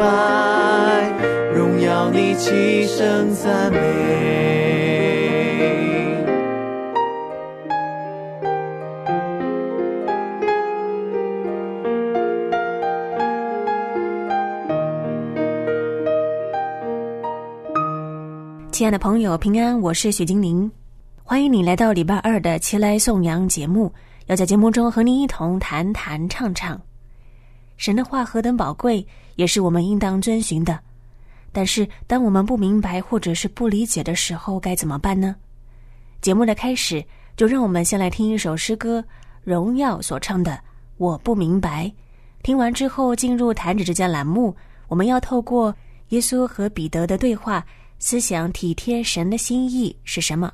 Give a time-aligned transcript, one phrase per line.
[0.00, 1.12] 拜，
[1.54, 3.78] 荣耀你，齐声赞美。
[18.72, 20.72] 亲爱的朋友，平安，我是许金玲，
[21.22, 23.92] 欢迎你来到礼拜二的《齐来颂扬》节目。
[24.28, 26.80] 要在节目中和您一同谈谈唱唱。
[27.80, 29.04] 神的话何等宝贵，
[29.36, 30.78] 也是我们应当遵循的。
[31.50, 35.34] 但是，当我们不明白或者是不理解的时候，该怎么办呢？
[36.20, 37.02] 节目的开始，
[37.38, 39.00] 就让我们先来听一首诗歌
[39.44, 40.52] 《荣耀》所唱的
[40.98, 41.86] 《我不明白》。
[42.42, 44.54] 听完之后，进入弹指之间栏目，
[44.86, 45.74] 我们要透过
[46.10, 47.64] 耶稣和彼得的对话。
[47.98, 50.52] 思想体贴神的心意是什么？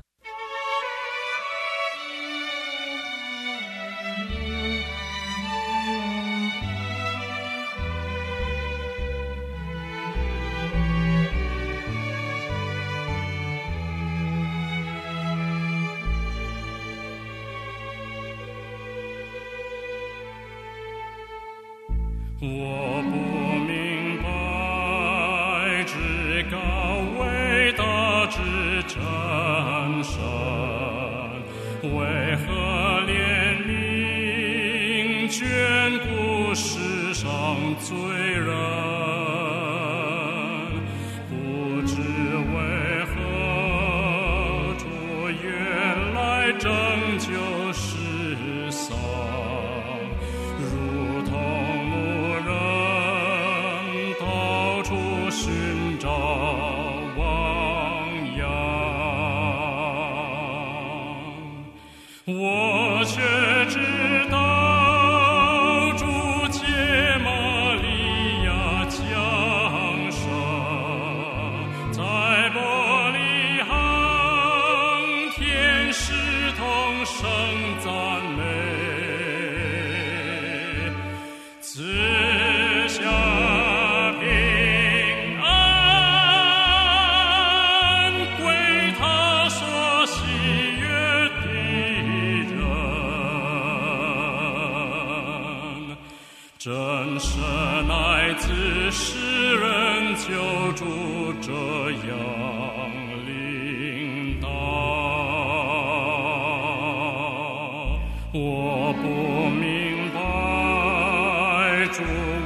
[62.33, 62.56] 我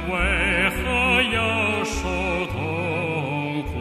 [0.08, 0.12] 为
[0.70, 0.82] 何
[1.32, 1.38] 要
[1.84, 2.00] 受
[2.46, 3.72] 痛苦，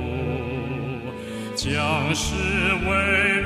[1.55, 2.35] 将是
[2.87, 3.40] 为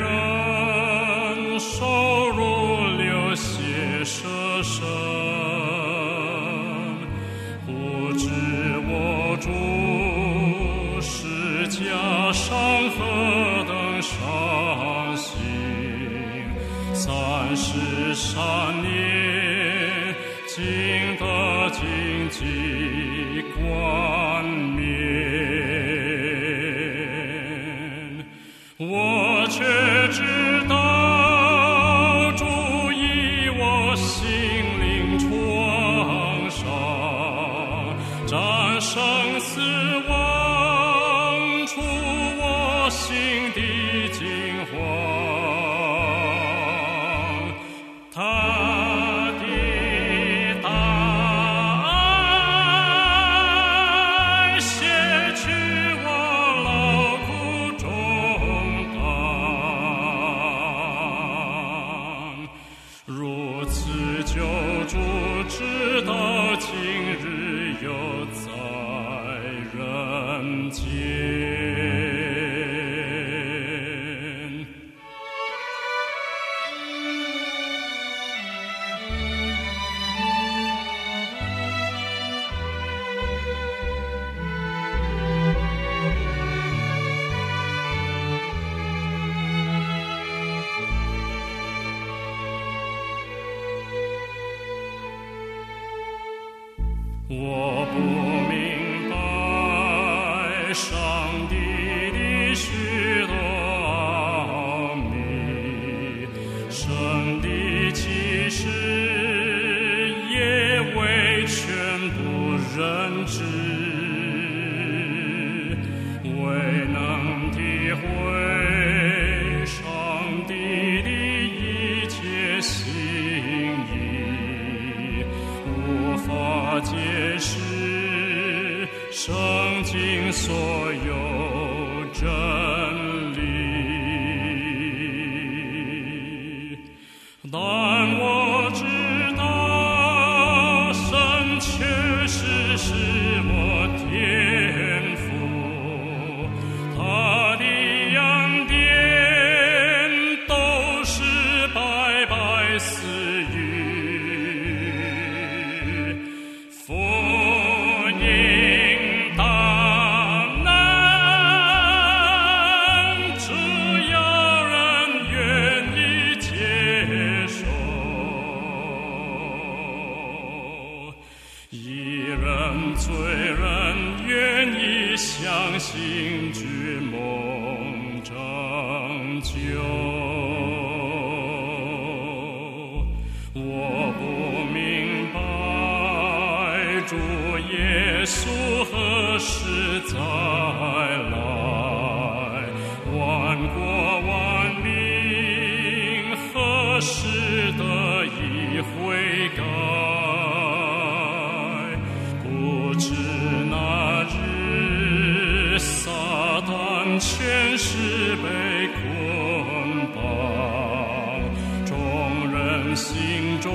[212.95, 213.73] 心中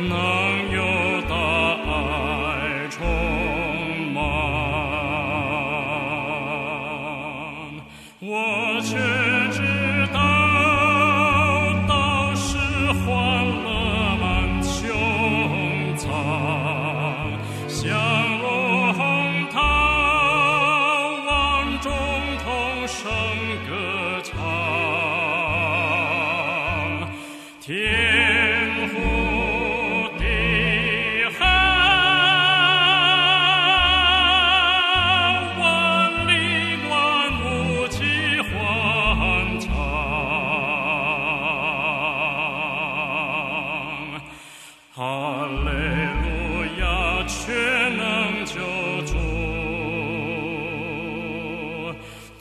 [0.00, 0.53] 能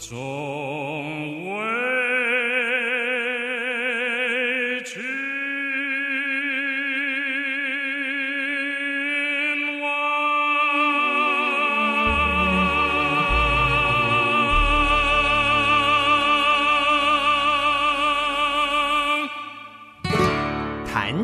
[0.04, 0.12] 弹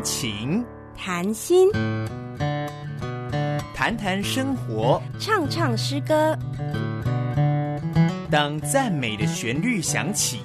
[0.02, 0.64] 琴，
[0.96, 1.68] 谈心，
[3.74, 5.02] 谈谈生活。
[5.18, 6.34] 唱唱诗歌，
[8.30, 10.38] 当赞美的旋律响起，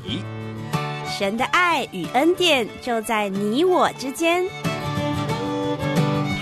[1.08, 4.44] 神的爱与恩典就在你我之间，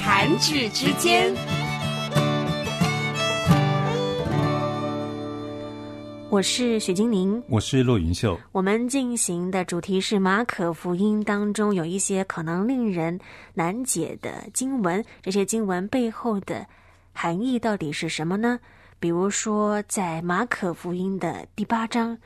[0.02, 1.36] 弹指之间。
[6.30, 7.44] 我是许金玲。
[7.50, 8.40] 我是骆云秀。
[8.54, 13.20] 我们进行的主题是马可福音当中有一些可能令人
[13.54, 16.66] 难解的经文，这些经文背后的
[17.12, 18.58] 含义到底是什么呢？
[19.04, 22.18] 比如说，在马可福音的第八章，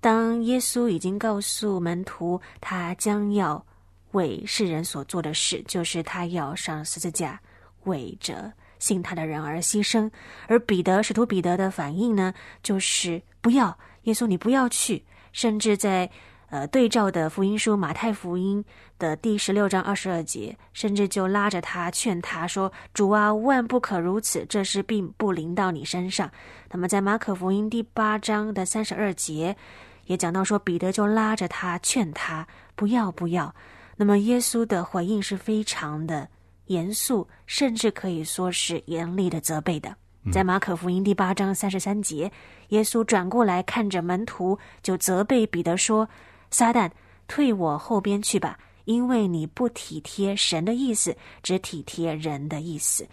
[0.00, 3.66] 当耶稣已经告诉门徒他将要
[4.12, 7.40] 为世人所做的事，就是他要上十字架，
[7.82, 10.08] 为着信他的人而牺牲。
[10.46, 15.04] 而彼得，使徒彼得的反应呢，就是不要，耶稣你不要去。
[15.32, 16.08] 甚至在
[16.50, 18.64] 呃对照的福音书马太福音
[18.98, 26.30] 的第十六章二十二节，甚至就拉着他劝他说：“主啊，万不可如此，这事并不临到你身上。”
[26.72, 29.54] 那么在马可福音第八章的三十二节，
[30.06, 33.54] 也讲到说，彼得就拉着他劝他不要不要。
[33.96, 36.28] 那么耶稣的回应是非常的
[36.66, 39.94] 严肃，甚至可以说是严厉的责备的。
[40.32, 42.30] 在马可福音第八章三十三节，
[42.68, 46.06] 耶稣转过来看着门徒，就责备彼得说
[46.50, 46.90] ：“撒旦，
[47.26, 53.06] 退我后边去吧，因为你不体贴神的意思，只体贴人的意思。”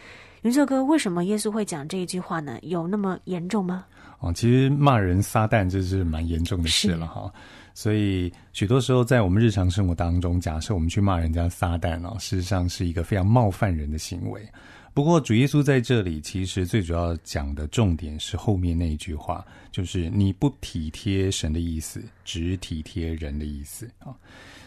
[0.43, 2.59] 云秀哥，为什么耶稣会讲这一句话呢？
[2.61, 3.83] 有那么严重吗？
[4.19, 7.31] 哦，其实骂人撒旦这是蛮严重的事了哈。
[7.73, 14.47] 所以许多时候在我们日常生活当中，假设我们去骂人家撒旦哦，事实上是一个非常冒犯人的行为。
[14.95, 24.15] 不过主耶稣在这里其实最主要讲的重点是后面那一句话，就是你不体贴神的意思，只体贴人的意思啊。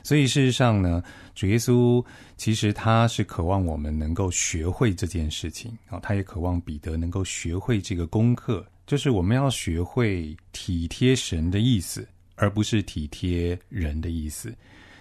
[0.02, 1.02] 所以事实上呢，
[1.34, 2.04] 主耶稣
[2.36, 14.54] 其实他是渴望我们能够学会这件事情啊，他也渴望彼得能够学会这个功课，就是我们要学会体贴神的意思，而不是体贴人的意思。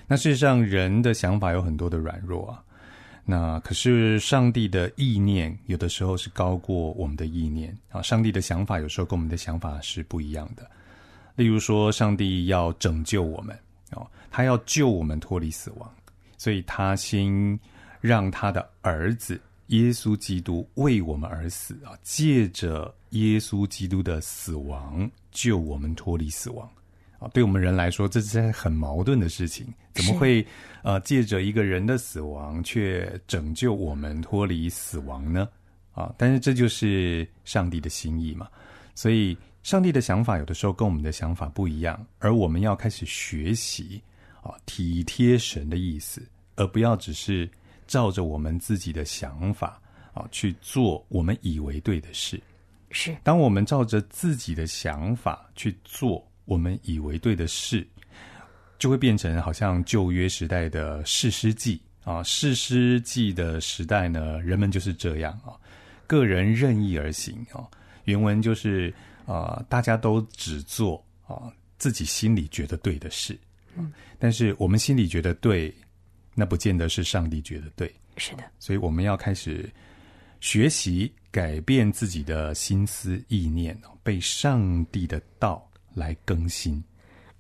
[0.08, 2.64] 那事实上，人的想法有很多的软弱啊。
[3.30, 8.02] 那可是上帝的意念，有的时候是高过我们的意念啊。
[8.02, 10.66] 上帝的想法有时候跟我们的想法是不一样的。
[11.36, 13.54] 例如说，上帝要拯救我们
[13.92, 15.94] 哦，他要救我们脱离死亡，
[16.38, 17.60] 所以他先
[18.00, 26.68] 让他的儿子耶稣基督为我们而死啊，借着耶稣基督的死亡救我们脱离死亡。
[27.20, 29.66] 啊，对我们人来说，这是很矛盾的事情。
[29.94, 30.46] 怎么会
[30.84, 35.50] 呃借着一个人的死亡，却拯救我们脱离死亡呢？
[35.94, 38.48] 啊，但是这就是上帝的心意嘛。
[38.94, 44.00] 所以，上帝的想法有的时候跟我们的想法不一样，而我们要开始学习
[44.44, 46.22] 啊，体贴神的意思，
[46.56, 47.50] 而不要只是
[47.88, 49.82] 照着我们自己的想法
[50.14, 52.40] 啊去做我们以为对的事。
[52.92, 56.24] 是，当我们照着自己的想法去做。
[56.48, 57.88] 我们以为对的事，
[58.80, 65.54] 就会变成好像旧约时代的士师记啊，士师记的时代呢，人们就是这样啊，
[66.08, 67.68] 个人任意而行啊。
[68.06, 68.94] 原文就是
[69.26, 73.38] 啊，大家都只做啊自己心里觉得对的事。
[73.76, 75.72] 嗯，但是我们心里觉得对，
[76.34, 77.94] 那不见得是上帝觉得对。
[78.16, 79.70] 是的，所以我们要开始
[80.40, 85.67] 学习改变自己的心思意念，被上帝的道
[85.98, 86.82] 来更新。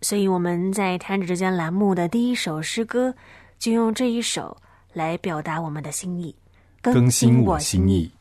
[0.01, 3.13] 所以我们在《弹指之间》栏目的第一首诗歌，
[3.57, 4.57] 就用这一首
[4.93, 6.35] 来表达我们的心意，
[6.81, 8.11] 更新我心意。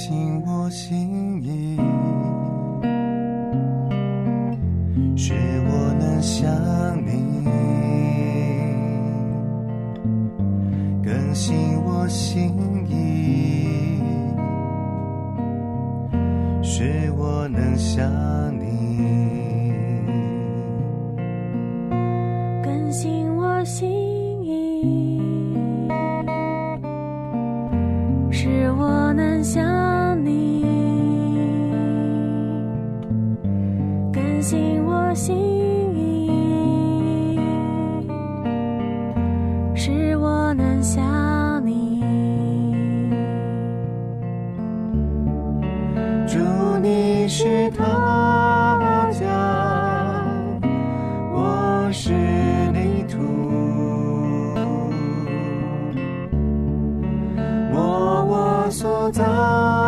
[0.00, 1.76] 尽我心意，
[5.16, 5.34] 是
[5.66, 6.48] 我能想
[7.04, 7.44] 你。
[11.02, 14.00] 更新我心意，
[16.62, 18.08] 是我能想
[58.78, 59.87] 所在，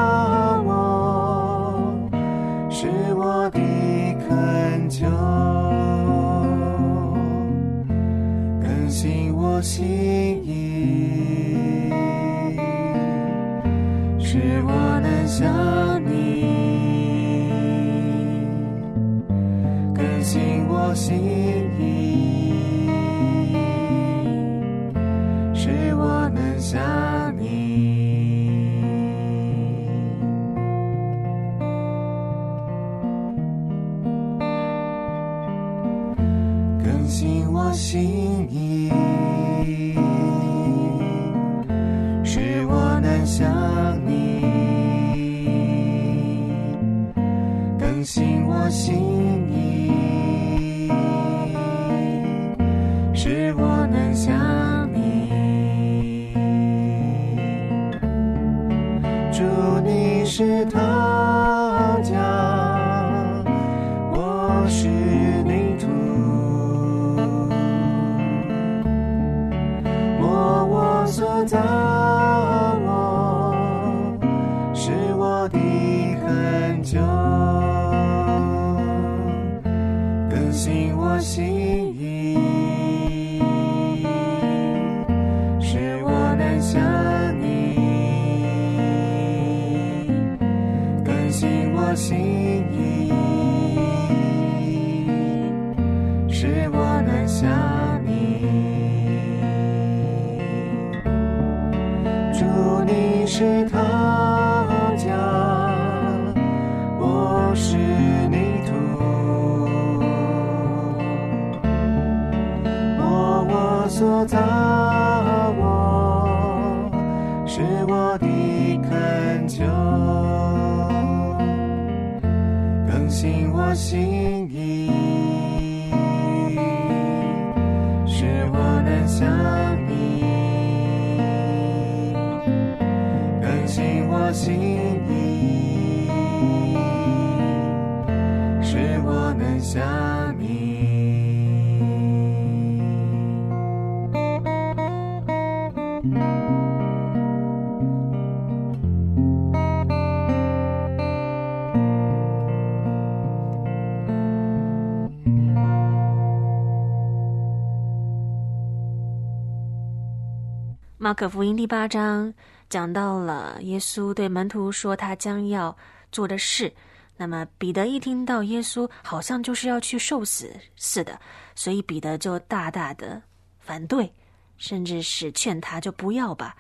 [161.02, 162.30] 马可福音第八章
[162.68, 165.74] 讲到了耶稣对门徒说他将要
[166.12, 166.70] 做的事。
[167.16, 171.18] 那么彼得一听到耶稣好像就是要去受死似的，
[171.54, 173.22] 所以彼得就大大的
[173.60, 174.12] 反对，
[174.58, 176.54] 甚至是劝他就不要吧。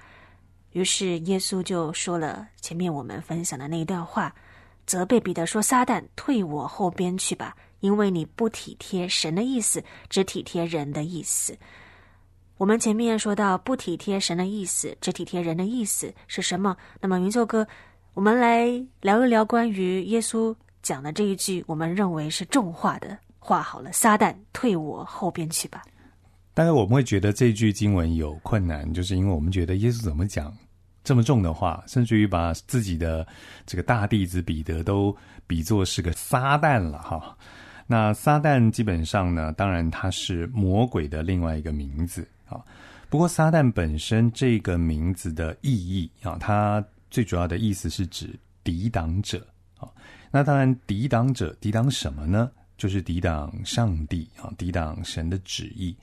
[0.72, 4.34] 于是耶稣就说了前面我们分享的那一段话，
[4.86, 11.54] 责备彼得说：“撒旦，退我后边去吧，因为你不体贴神的意思，只体贴人的意思。”
[12.60, 16.76] 我们前面说到不体贴神的意思，只体贴人的意思是什么？
[17.00, 17.66] 那么云秀哥，
[18.12, 18.66] 我们来
[19.00, 23.62] 聊一聊关于耶稣讲的这一句，我们认为是重话的话。
[23.62, 25.82] 好了，撒旦退我后边去吧。
[26.52, 30.54] 大概我们会觉得这句经文有困难，就是因为我们觉得耶稣怎么讲
[31.02, 33.26] 这么重的话，甚至于把自己的
[33.64, 37.34] 这个大弟子彼得都比作是个撒旦了哈。
[37.86, 42.64] 那撒旦基本上呢，当然他是魔鬼的另外一个名字啊。
[43.08, 49.46] 不过撒旦本身这个名字的意义啊，它最主要的意思是指抵挡者
[49.78, 49.88] 啊。
[50.30, 52.50] 那当然，抵挡者抵挡什么呢？
[52.76, 55.96] 就是抵挡上帝啊，抵挡神的旨意。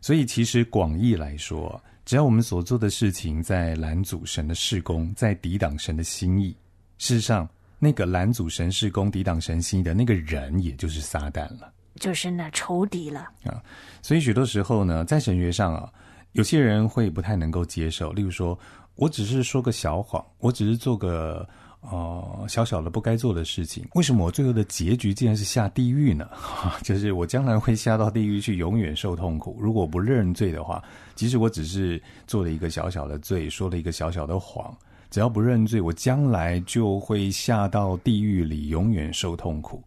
[0.00, 6.56] 所以其实广义来说，只要我们所做的事情在拦阻神的事工，在抵挡神的心意，
[6.98, 7.48] 事实上。
[7.82, 13.62] 那个拦阻神事工、抵挡神心意的那个人，也就是撒旦了，就是那仇敌了啊。
[14.02, 15.90] 所以许多时候呢，在神学上啊，
[16.32, 18.12] 有些人会不太能够接受。
[18.12, 18.58] 例如说，
[18.94, 21.46] 我只是说个小谎，我只是做个
[21.80, 26.28] 呃小小的不该做的事情，为什么我最后的结局竟然是下地狱呢？
[26.82, 29.58] 就是我将来会下到地狱去，永远受痛苦。
[29.60, 30.82] 如果不认罪的话，
[31.14, 34.76] 即使我只是做了一个小小的罪，说了一个小小的谎。
[35.10, 39.82] 只要不认罪，我将来就会下到地狱里，永远受痛苦。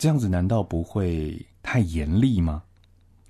[0.00, 2.62] 这样子难道不会太严厉吗？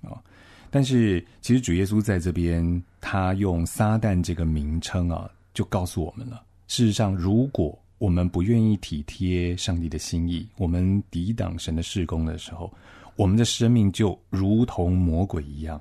[0.03, 0.23] 啊！
[0.69, 6.45] 但是其实主耶稣在这边，他用撒旦这个名称啊，就告诉我们了。
[6.69, 12.73] 事实上，如果我们不愿意体贴上帝的心意，我们抵挡神的事工的时候，
[13.17, 15.79] 我们的生命就如同魔鬼一样。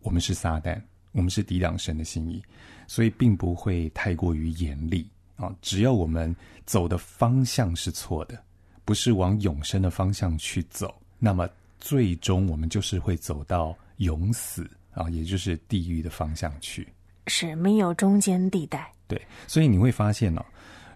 [0.00, 2.42] 我们是撒旦，我们是抵挡神的心意。
[2.88, 6.34] 所以并不会太过于严厉啊，只要我们
[6.66, 8.42] 走的方向是错的，
[8.84, 16.86] 不是往永生的方向去走，那么最终我们就是会走到永死啊，也就是地狱的方向去，
[17.26, 18.92] 是没有中间地带。
[19.06, 20.44] 对，所以你会发现呢，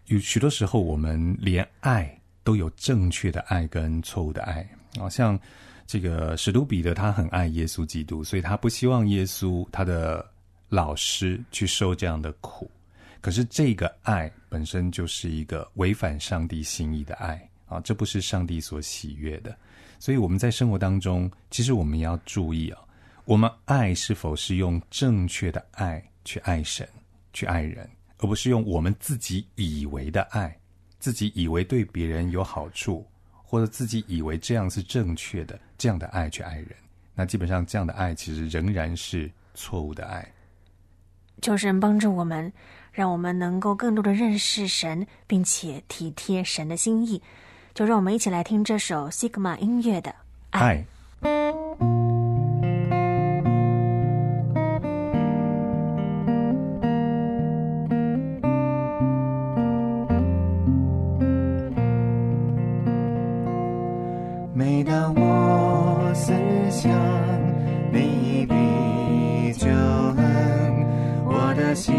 [0.07, 4.68] 有许多时候我们连爱都有正确的爱跟错误的爱
[5.01, 5.38] 啊，像
[5.87, 10.24] 这个使徒彼得他很爱耶稣基督，所以他不希望耶稣他的。
[10.70, 12.70] 老师去受这样的苦，
[13.22, 19.57] 可是这个爱本身就是一个违反上帝心意的爱啊，这不是上帝所喜悦的。
[19.98, 22.81] 所以我们在生活当中，其实我们要注意啊，
[23.24, 26.88] 我们爱是否是用正确的爱去爱神、
[27.33, 30.57] 去爱人，而不是用我们自己以为的爱，
[30.98, 36.70] 自己以为对别人有好处，或者自己以为这样是正确的这样的爱去爱人。
[37.14, 40.26] 那基本上这样的爱其实仍然是错误的爱。
[41.42, 42.52] 求神帮助我们，
[42.92, 47.20] 让我们能够更多的认识神，并且体贴神的心意。
[47.78, 50.10] 就让我们一起来听这首西格玛音乐的
[50.50, 50.74] 《爱》。
[66.26, 66.34] 结
[66.72, 66.88] 实
[67.92, 69.66] 累累，用
[70.16, 70.24] 作胜
[71.24, 71.92] 过的福。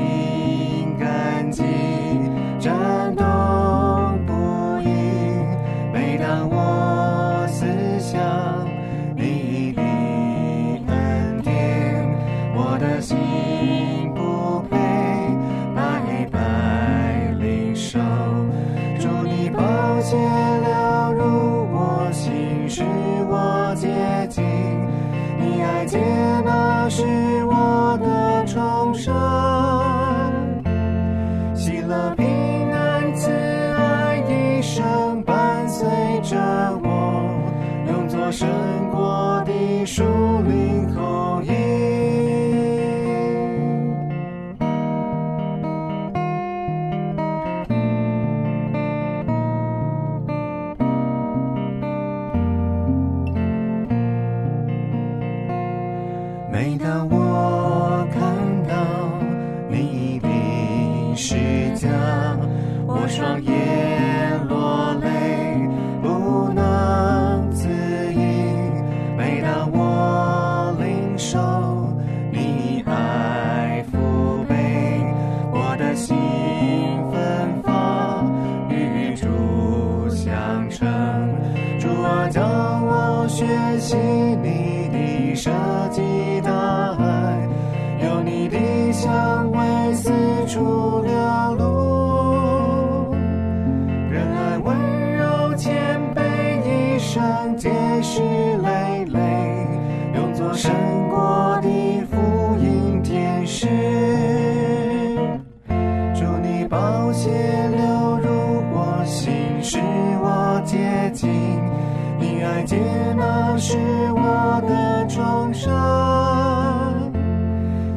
[112.70, 112.78] 接
[113.18, 113.80] 纳是
[114.14, 115.72] 我的重生。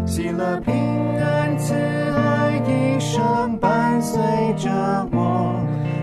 [0.07, 0.73] 喜乐、平
[1.21, 4.19] 安、慈爱一生伴随
[4.57, 4.71] 着
[5.13, 5.61] 我，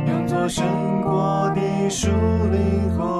[0.08, 0.64] 用作胜
[1.02, 2.12] 过的树
[2.52, 3.19] 林后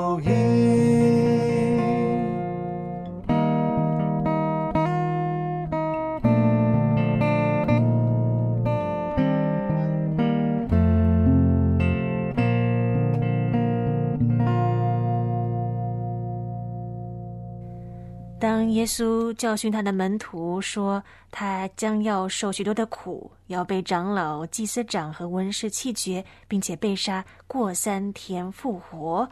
[18.80, 29.30] 耶稣教训他的门徒说他将要受许多的苦，要被长老、祭司长和文士弃绝，并且被杀，过三天复活，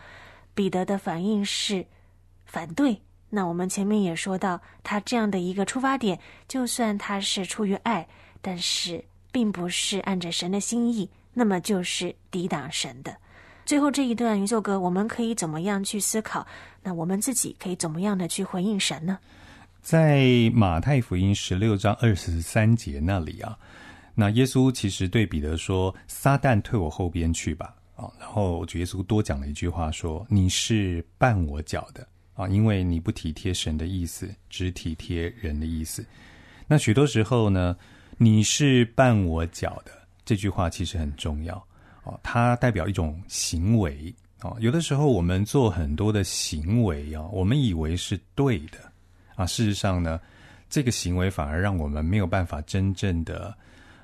[0.54, 1.86] 彼得的反应是
[2.46, 3.02] 反对。
[3.30, 8.06] 那我们前面也说到，他这样的一个出发点，就算他是出于爱，
[8.42, 13.16] 但是并不是按着神的心意，那么就是抵挡神的。
[13.68, 16.48] 最后这一段，云秀哥，我们可以怎么样去思考？
[16.82, 19.20] 那我们自己可以怎么样的去回应神呢？
[19.82, 23.60] 在马太福音十六章二十三节那里啊，
[24.16, 36.06] 那耶稣其实对彼得说：“撒旦退我后边去吧。”啊，然后主耶稣多讲了一句话说：“你是绊我脚的啊，因为你不体贴神的意思，只体贴人的意思。”
[36.68, 37.76] 那许多时候呢
[38.18, 39.92] ，“你是绊我脚的”
[40.24, 41.67] 这句话其实很重要。
[42.08, 44.56] 哦，它代表一种行为哦。
[44.62, 48.78] 有的时候我们做很多的行为啊，我们以为是对的
[49.36, 50.18] 啊，事实上呢，
[50.70, 53.54] 这个行为反而让我们没有办法真正的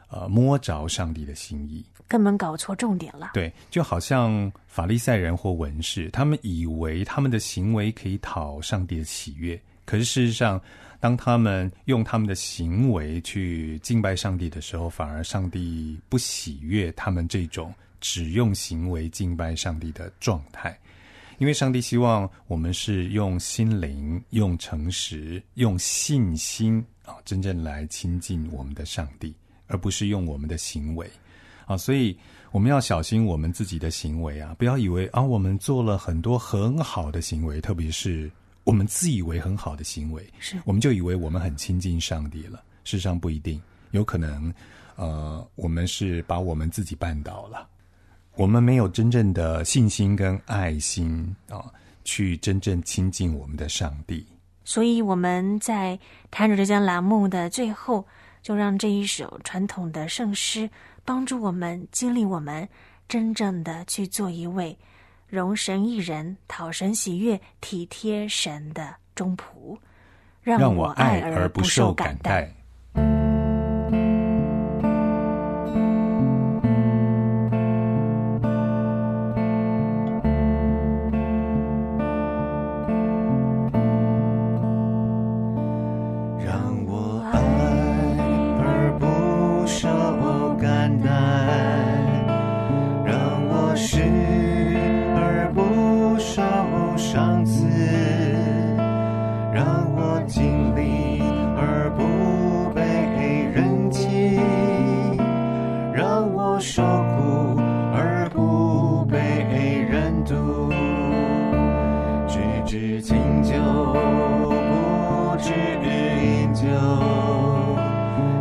[0.10, 3.32] 呃摸着上帝的心意，根本搞错重点了。
[3.34, 10.60] 对，就好像法利赛人或文士，他们以为他们的行为可以讨上帝的喜悦，可是事实上，
[11.00, 17.74] 当他们用他们的行为去敬拜上帝的时候，反而上帝不喜悦他们这种。
[18.04, 20.78] 只用行为敬拜上帝的状态，
[21.38, 29.34] 因为上帝希望我们是用心灵、用诚实、用信心啊，真正来亲近我们的上帝，
[29.68, 31.10] 而不是用我们的行为
[31.66, 31.78] 啊。
[31.78, 32.14] 所以
[32.52, 38.30] 我们要小心我们自己的行为啊，不要以为啊，我们做了很多很好的行为，特别是
[38.66, 42.62] 我们自以为很好的行为，是我们就以为我们很亲近上帝了。
[42.84, 43.62] 事实上不一定，
[43.92, 44.54] 有可能
[44.98, 47.70] 呃，我们是把我们自己绊倒了。
[48.36, 51.64] 我们没有真正的信心跟爱心啊，
[52.04, 54.26] 去真正亲近我们的上帝。
[54.66, 56.00] 所以我们在
[56.32, 58.06] 谈着这江栏目的最后，
[58.42, 60.70] 就让这一首传统的圣诗
[61.06, 62.68] 帮助我们经历我们
[63.08, 64.76] 真正的去做一位
[65.28, 69.78] 容神一人、讨神喜悦、体贴神的忠仆，
[70.42, 72.52] 让我爱而不受感戴。
[113.02, 113.54] 清酒，
[113.94, 116.66] 不知饮酒，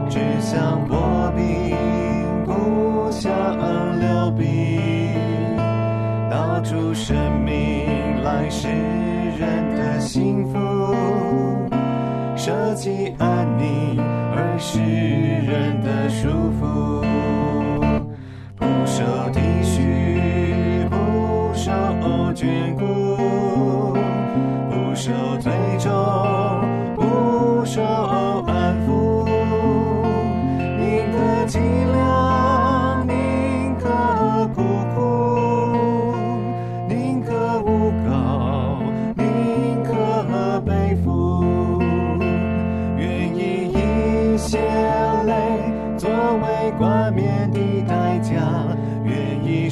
[0.09, 1.76] 只想破冰，
[2.44, 3.31] 不想
[4.00, 4.44] 留冰。
[6.28, 10.59] 道出生命来世人的幸福，
[12.37, 13.96] 舍弃安宁
[14.35, 16.28] 而世人的束
[16.61, 17.00] 缚，
[18.57, 21.70] 不受体恤，不受
[22.35, 23.01] 眷顾。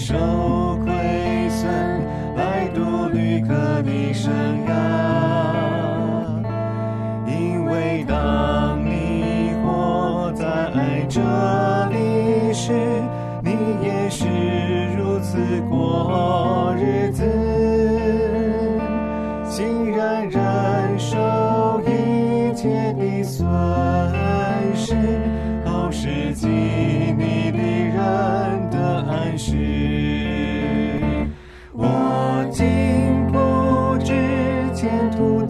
[0.00, 0.94] 受亏
[1.50, 1.68] 损，
[2.34, 4.59] 来度旅客的身。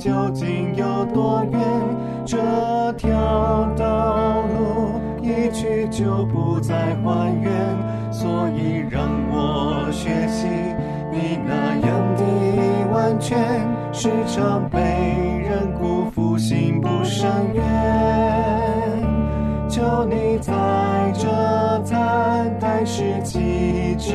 [0.01, 1.61] 究竟有多远？
[2.25, 2.39] 这
[2.95, 7.53] 条道路一去就不再还原，
[8.11, 10.47] 所以让我学习
[11.13, 12.25] 你那样的
[12.91, 13.39] 完全，
[13.93, 14.81] 时常被
[15.47, 17.63] 人辜负，心不生缘。
[19.69, 20.53] 求你在
[21.13, 21.29] 这
[21.85, 24.15] 惨淡时期之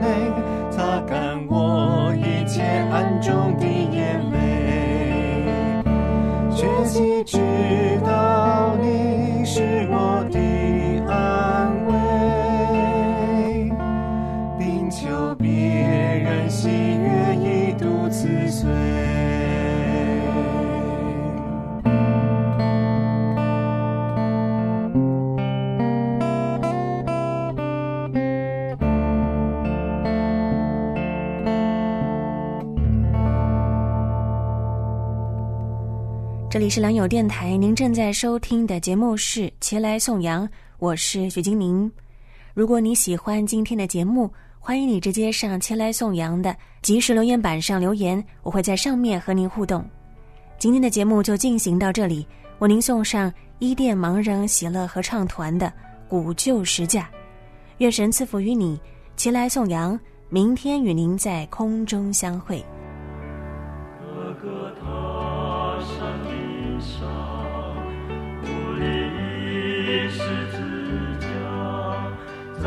[0.00, 0.32] 内，
[0.68, 4.31] 擦干我一切暗中的眼泪。
[7.02, 7.24] 学
[36.74, 41.92] 是良友电台，您正在收听的节目是《前来颂扬》，我是许金宁。
[42.54, 49.84] 如果你喜欢今天的节目，欢迎你直接上《前来颂扬》的即时留言板上留言，我会在上面和您互动。
[50.58, 52.26] 今天的节目就进行到这里，
[52.60, 55.66] 为您送上伊甸盲人喜乐合唱团的
[56.08, 57.02] 《古旧时架》，
[57.80, 58.78] 愿神赐福于你，
[59.14, 59.92] 《前来颂扬》，
[60.30, 62.64] 明天与您在空中相会。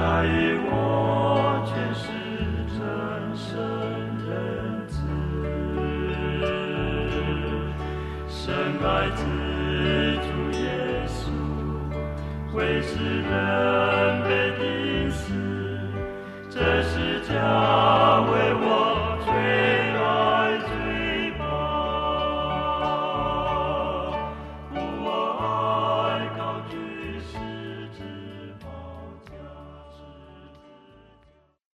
[0.06, 0.55] 在